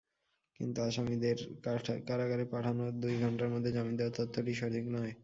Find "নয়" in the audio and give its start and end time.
4.95-5.13